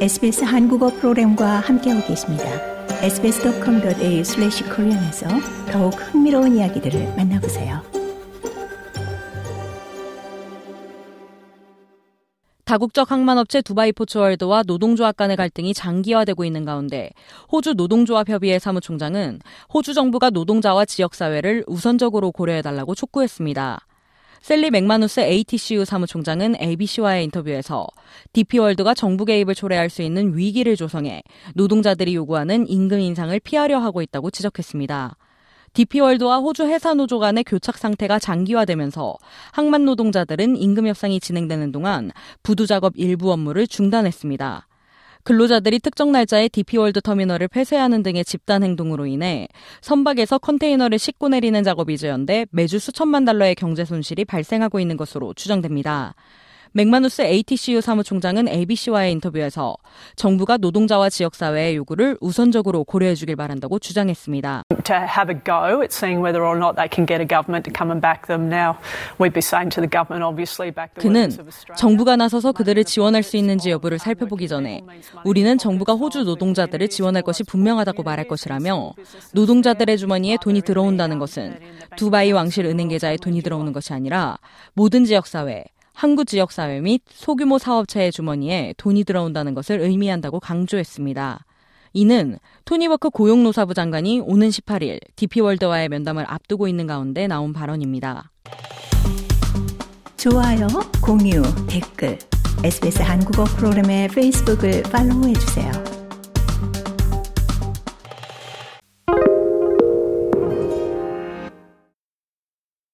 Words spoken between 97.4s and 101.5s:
발언입니다. 좋아요, 공유,